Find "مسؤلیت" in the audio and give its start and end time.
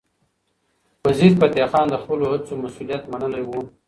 2.63-3.03